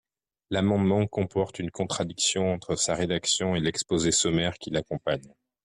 L’amendement 0.49 1.05
comporte 1.05 1.59
une 1.59 1.69
contradiction 1.69 2.51
entre 2.53 2.75
sa 2.75 2.95
rédaction 2.95 3.55
et 3.55 3.59
l’exposé 3.59 4.11
sommaire 4.11 4.57
qui 4.57 4.71
l’accompagne. 4.71 5.31